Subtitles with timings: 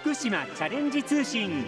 [0.00, 1.62] 福島チャレンジ通信。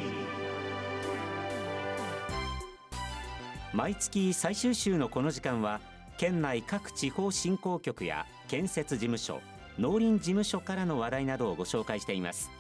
[3.75, 5.83] 毎月最終週のこの時間は
[6.17, 9.43] 県内各地方振興局や建設事務所
[9.79, 12.51] 農林事務所からの話題などをご紹介しています。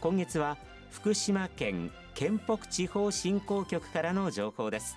[0.00, 0.56] 今月は
[0.90, 4.96] 福島県県北地方振興局からの情報です。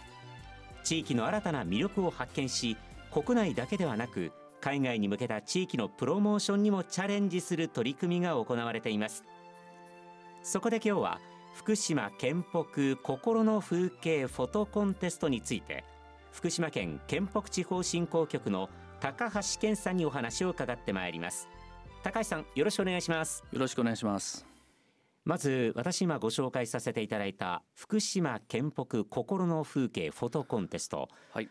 [0.86, 2.78] 地域の新たな魅力を発見し
[3.12, 4.32] 国内だけではなく
[4.62, 9.26] 海外に向けた地域のプロモーションにもチャレンジする取り組みが行われています。
[10.42, 11.20] そこで今日は
[11.54, 15.84] 福島県北心の風景フォトコンテストについて
[16.32, 21.48] 福島県県北地方振興局の高橋健さんにお話を伺ってまいります。
[22.04, 23.44] 高橋さんよろしくお願いします。
[23.52, 24.46] よろしくお願いします。
[25.26, 31.50] まず私今ご紹介させていただいた福島県北心の風景フォトコンテスト、はい、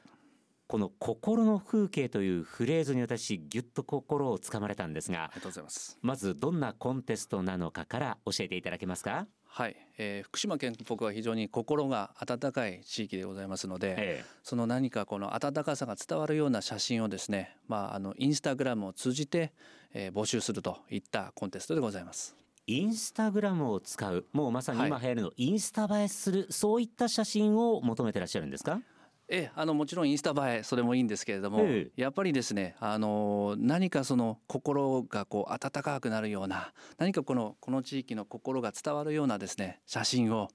[0.68, 5.98] この心の風景というフレーズに私ぎゅっと心をつかまれたんですがありがとうございます。
[6.02, 9.26] まずどんなコンテストなのかから教えていただけますか？
[9.46, 19.54] はい、えー、福島県北は非常に心が温かい地域でございますので、ええ、その何かこの温かさが伝わるような写真をですね、まあ、あのインスタグラムを通じて、
[19.94, 22.36] えー、募集するといったコンテストでございます。
[22.66, 24.26] インスタグラムを使う。
[24.34, 28.82] もうまさに今流行るの、はい、インスタ映えするそういった写真を求めてらっしゃるんですか？
[29.28, 40.48] えあのもちろんインスタ映えそれもいいんですけれども、ええ、やっぱりですねあの何かその心がこう温かくなるような何かこのこの地域の心が伝わるようなですね写真を、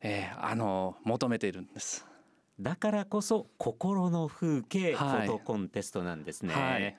[0.00, 2.04] えー、あの求めているんです。
[2.60, 6.96] だからこそ心の風景フォトコンテストなんですね、はい、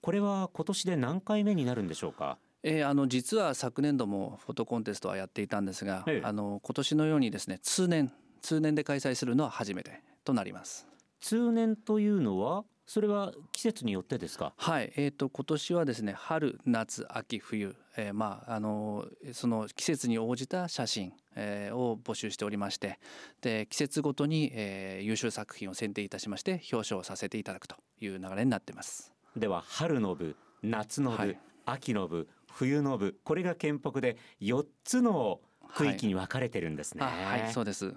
[0.00, 2.36] これは今年で何回目になるんでしょうか？
[2.62, 10.86] えー、あの実は昨年度もフォトコンテストはやっていたんですが、ええ、あの今年のようにですね通年通年で開催するのは初めてとなります。
[11.20, 14.52] 通年というのはそれは季節によってですか？
[14.56, 22.98] はい、えーと、今年はですね春夏秋冬、えー、まああのその季節に応じた写真、えー、を募集しておりまして
[23.40, 29.14] で季節ごとに、えー、優秀作品を選定いたしまして表彰させていただくという流れになってます。
[29.34, 35.40] では春の部夏の部、はい、秋の部冬の部これが県北で4つの
[35.74, 37.94] 区域に分かれてるんですね、はい、はい、そうです。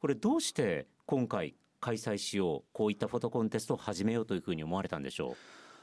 [0.00, 5.36] これどうして今回開催しようこういったフォトコンテストを始めようというふうに思われたんでしょう。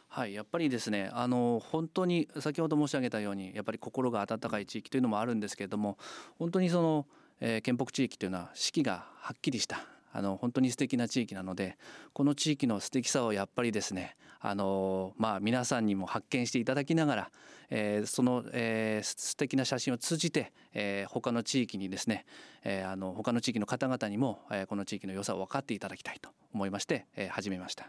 [0.08, 6.00] はい、やっぱりですねあの本当に先ほど申し上げたようにやっぱり心が温かい地域というのもあるんですけれども
[6.40, 7.06] 本当にその、
[7.40, 11.78] えー、県北地域というのは四季がはっきりしたあの本当に素敵な地域なので
[12.14, 17.32] この地域の素敵さをやっぱりですねあのまあ皆さんにも発見していただきながら、
[17.70, 22.26] えー、その、えー、素敵な写真を通じて、えー、他の地域にですね、
[22.64, 27.88] えー、あの他の地域の方々にも、えー、この地域の良さを分かっていただきたいと思いまして、えー、始めました。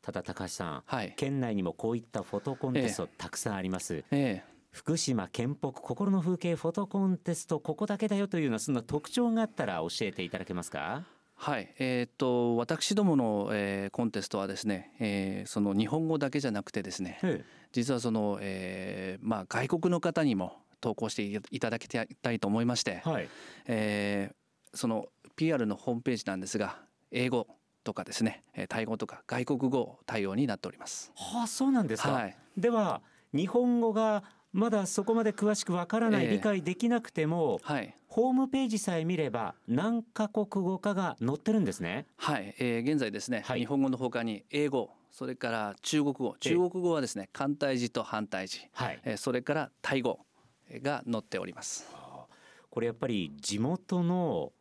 [0.00, 4.04] ただ高橋さん、はい、県内にもこういったフォトコンテストたくさんあります。
[4.10, 11.04] ええ福島県北心の風景フォトコンテストここだけだよというようなそんな特徴があったら教えていただけますか？
[11.40, 17.20] はい、えーと、私どもの、えー、コンテストはですね、えー、その日本語だけじゃなくてですね、
[17.72, 23.28] 実はその、えーまあ、外国の方にも投稿していただきたいと思いまして、はい、
[23.66, 25.06] えー、その
[25.36, 26.80] PR のホームページなんですが
[27.12, 27.46] 英語
[27.84, 31.12] とかですねタイ語とか外国語対応になっております。
[31.14, 33.00] はあ、そうなんですか、はい、では
[33.32, 42.06] 日本語がまだそこまで詳しくわからない、えー、理解できなくても、はい、ホームページさえ見れば何カ国語かが載ってるんですね。
[42.16, 46.36] はい、えー、現在ですね、はい、日本語のほかに英語それから中国語。
[46.40, 50.20] 中国語はですね簡体字と反対字、はい、えー、それからタイ語
[50.82, 51.86] が載っております。
[52.70, 54.52] これやっぱり地元の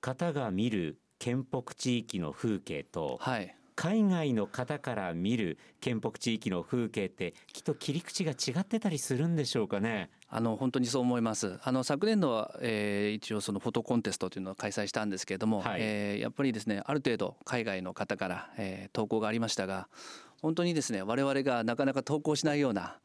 [0.00, 10.10] 方が見る県北地域の風景と、はい、海外の方から見る県北地域の風景ってきっと切り口が違ってたりするんでしょうかね？
[10.28, 11.58] あの本当にそう思います。
[11.62, 19.88] あの昨年度は、えー、一応そのフォトコンテストというのを開催したんですけれども、はい、えー、やっぱりですねある程度海外の方から、えー、投稿がありましたが
[20.40, 22.98] 本当にですね我々がなかなか投稿しないような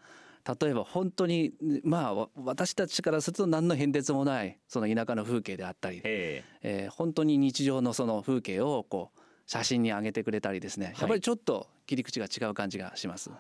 [0.62, 1.54] 例えば本当に
[1.84, 9.19] まあ私たちからすると何の変哲もないその田舎の風景であったり、えー、えー、本当に日常のその風景をこう
[9.52, 13.32] 写真に上げてくれたりですね、やっぱりちょっと切り口が違う感じがします。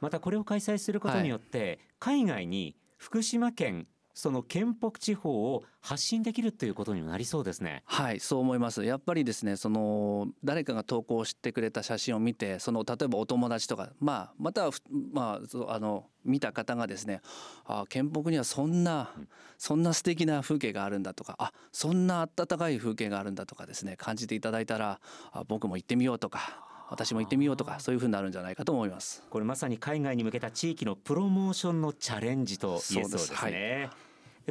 [0.00, 7.82] またこれを開催することによって、海外に福島県その県北地方を発信できるということになりそうですね。
[7.84, 8.84] はいそう思います。
[8.84, 14.70] やっぱりですねその誰かが投稿してくれた写真を見てその例えばお友達とか、まあ、または、
[15.12, 17.20] まあ、あの見た方がですね
[17.64, 19.10] あ県北にはそんな、
[19.58, 25.00] そんな素敵な風景があるんだとかあそんな温かい風景があるんだとかですね感じていただいたら
[25.32, 29.22] あ僕も行ってみようとか私も行ってみようとかそういうふうになるんじゃないかと思います。
[29.30, 33.90] これまさに海外に向けた地域のプロモーションのチャレンジと言えそうですね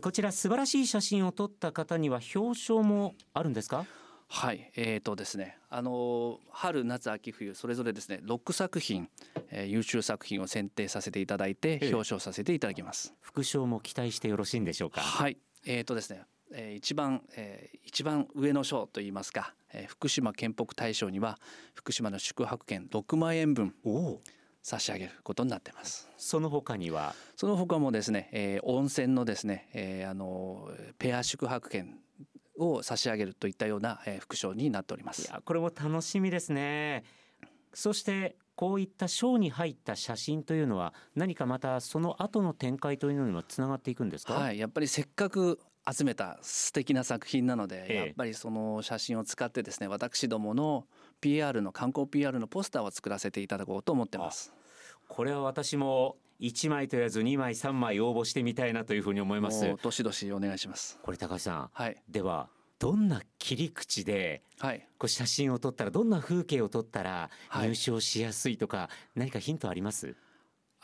[0.02, 3.86] こちら素晴らしい写真を撮った方には表彰もあるんですか？
[4.28, 9.08] はい、えーとですね、あの春夏秋冬それぞれですね6作品、
[9.52, 13.14] えー、優秀作品を選定させていただいて表彰させていただきます。
[13.22, 15.02] 副賞も期待してよろしいんでしょうか？
[15.02, 21.38] はい、えーとですね、えー、一番、えー、一番上の賞といいますか、えー、福島県北大賞には
[21.76, 23.76] 福島の宿泊券6万円分
[24.64, 26.10] 差し上げることになっています。
[26.18, 27.14] その他には？
[27.36, 32.00] その他もですね、えー、温泉のですね、えー、あのペア宿泊券
[32.58, 35.24] を差し上げるといったような、えー、副賞になっております。
[35.24, 37.04] いやこれも楽しみですね。
[37.74, 45.60] そしてこういった賞に入った写真というのは何かまたその後の展開というのにもつながっていくんですか、はい、やっぱりせっかく
[45.92, 50.86] 集めた素敵な作品なので、ええ、やっぱりその写真を使ってですね私どもの
[51.20, 54.54] PR の観光 PR のポスターを作らせていただこうと思ってます。
[55.08, 59.76] これは私も1枚と言わず2枚3枚応募してみたいなというふうに思います。
[59.82, 61.00] どしどしお願いします。
[61.02, 62.50] これ高橋さん、はい、では
[62.80, 68.84] どんな切り口で、はい、こう写真を撮ったらどんな風景を撮ったら入賞しやすいとか、は
[69.16, 70.16] い、何かヒントあります？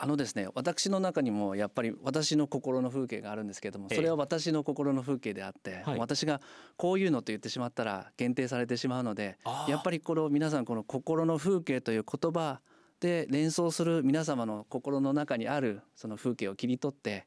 [0.02, 6.40] あのですね私の中にもやっぱり私の心の風景があるんですけれどもそれは私の心の風景であって、私が
[6.78, 9.36] こういうのと言ってしまったら限定されてしまうので
[9.68, 12.60] やっぱりこの皆さんこの心の風景という言葉
[12.98, 17.26] で連想する皆様の心の中にあるその風景を切り取って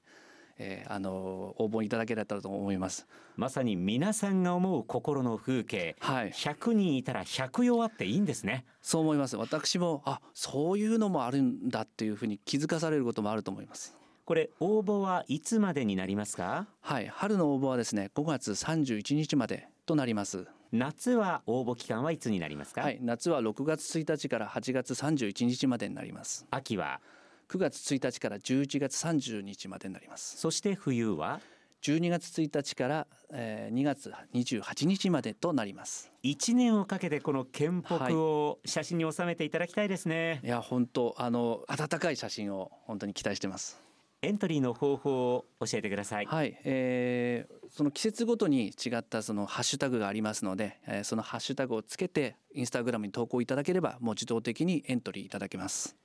[0.57, 3.07] えー、あの応募いただけたらと思います。
[3.35, 8.65] まさに皆さんが思う心の風景、はい、100人いたら100用あっていいんですね。
[8.81, 9.37] そう思います。
[9.37, 13.97] 私もあそういうのもあるんだっていうふうに気づかされることもあると思います。
[14.25, 16.67] これ応募はいつまでになりますか？
[16.81, 17.07] はい。
[17.07, 20.47] 春の応募はですね5月31日までとなります。
[20.71, 22.81] 夏は応募期間はいつになりますか？
[22.81, 22.99] はい。
[23.01, 26.45] 夏は6月1日から8月31日までになります。
[26.51, 27.01] 秋は
[27.49, 30.37] 9月1日から11月30日までになります。
[30.37, 31.39] そして冬は
[31.81, 36.11] ？12月1日から2月28日までとなります。
[36.23, 43.83] 1年をかけてこの県北を写真に収めていただきたいですね、はい、いや本当あの温かい写真を本当に期待してます。
[44.21, 46.25] エントリーの方法を教えてください。
[46.25, 55.97] はい、えー、その季節ごとに違ったそのハッシュタグがありますので、えー、そのハッシュタグをつけてインスタグラムに投稿いただければもう自動的にエントリーいただけます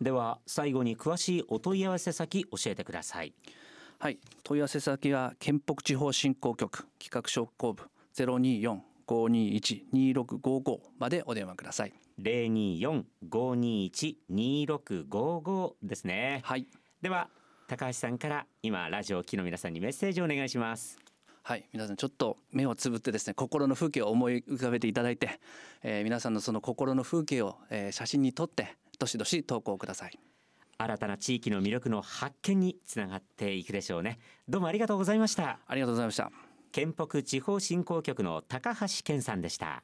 [0.00, 3.34] では最後に詳しいお問い合わせ先教えてください。
[3.98, 4.18] はい。
[4.44, 7.82] 問い合わせ先は県北地方振興局企画商工部
[8.14, 11.92] ゼロ二四五二一二六五五までお電話ください。
[12.16, 16.40] 零二四五二一二六五五ですね。
[16.44, 16.66] はい。
[17.02, 17.28] では
[17.68, 20.98] 高橋さんから今ラジオ機の皆さんにメッセージをお願いします。
[21.42, 21.66] はい。
[21.74, 25.40] 皆さんちょっと目をつぶってですね心の風景を思い浮かべていただいて、
[25.82, 30.18] えー、皆さんのその心の風景を、えー、写真に撮ってどしどし投稿ください。
[30.76, 34.18] 新たな地域の魅力の発見につながっていくでしょうね。
[34.46, 35.58] どうもありがとうございました。
[35.66, 36.30] ありがとうございました。
[36.70, 39.82] 県北地方振興局の高橋健さんでした。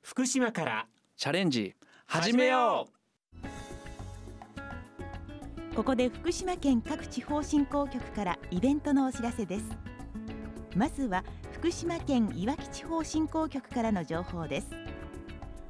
[0.00, 0.86] 福島から
[1.18, 1.74] チャレンジ
[2.06, 2.88] 始めよ
[5.72, 5.76] う。
[5.76, 9.64] ここで福島県各地方振興局からイベントのお知らせです。
[10.74, 14.68] まずは福島県いわき地方振興局からの情報です。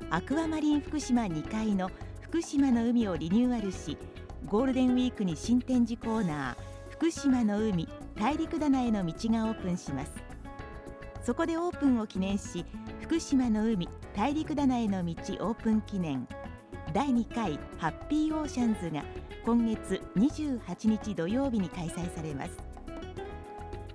[0.08, 1.90] アクアマリン福島2階の
[2.26, 3.96] 福島の海をリニューアルし
[4.46, 10.10] ゴールデンウィークに新展示コーナー福島の海大陸棚への道がオープンします。
[11.22, 12.64] そこでオープンを記念し
[13.00, 16.26] 福島の海大陸棚への道オープン記念。
[16.92, 19.04] 第2回ハッピーオーシャンズが
[19.44, 22.50] 今月28日土曜日に開催されます。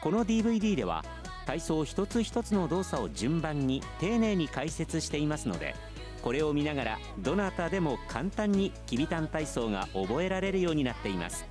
[0.00, 1.04] この DVD では
[1.44, 5.74] 体操一つ一つの動作を順番に丁寧に解説していますので
[6.26, 11.46] これを見ながらどなたでも簡単にきびたん体操が覚えられるようになっています。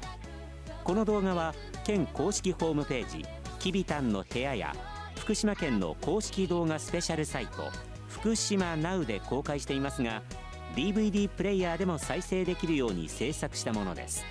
[0.84, 1.56] この動画は
[1.86, 3.26] 県公式ホームページ
[3.58, 4.76] きびたんの部屋や
[5.18, 7.72] 福島県の公式動画スペシャルサイト
[8.10, 10.22] 福島 NOW で公開していますが
[10.76, 14.26] DVD プレイヤーでも再生できるように制作したものです。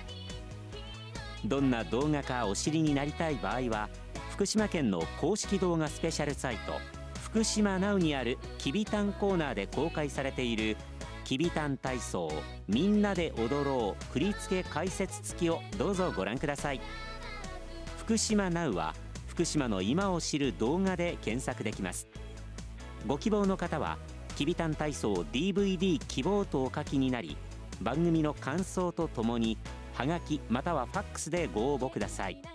[1.43, 3.89] どんな動画かお知りになりたい場合は
[4.29, 6.94] 福島県の公式動画スペシャルサイト
[7.35, 10.77] 福島 NOW にあるきびたんコーナーで公開されている
[11.25, 12.31] きびたん体操
[12.69, 16.79] みんなで踊ろう振り付け解説付きをどうぞご覧ください。
[17.97, 18.95] 福島 NOW は
[19.27, 22.07] 福島の今を知る動画で検索できます。
[23.05, 23.97] ご希望の方は
[24.37, 27.35] きびたん体操 DVD 希望とお書きになり
[27.81, 29.57] 番組の感想とともに
[29.93, 32.54] はがきまたはファックスでご応募ください。